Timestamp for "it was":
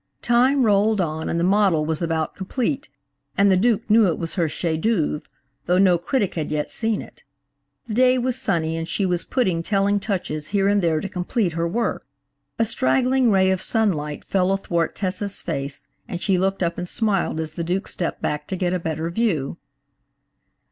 4.07-4.33